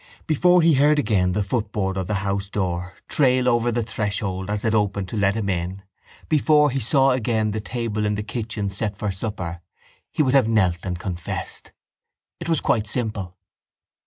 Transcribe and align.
Before 0.25 0.63
he 0.63 0.73
heard 0.73 0.97
again 0.97 1.33
the 1.33 1.43
footboard 1.43 1.95
of 1.95 2.07
the 2.07 2.15
housedoor 2.25 2.93
trail 3.07 3.47
over 3.47 3.71
the 3.71 3.83
threshold 3.83 4.49
as 4.49 4.65
it 4.65 4.73
opened 4.73 5.07
to 5.09 5.15
let 5.15 5.35
him 5.35 5.47
in, 5.47 5.83
before 6.27 6.71
he 6.71 6.79
saw 6.79 7.11
again 7.11 7.51
the 7.51 7.59
table 7.61 8.07
in 8.07 8.15
the 8.15 8.23
kitchen 8.23 8.71
set 8.71 8.97
for 8.97 9.11
supper 9.11 9.61
he 10.09 10.23
would 10.23 10.33
have 10.33 10.49
knelt 10.49 10.79
and 10.81 10.97
confessed. 10.97 11.71
It 12.39 12.49
was 12.49 12.61
quite 12.61 12.87
simple. 12.87 13.37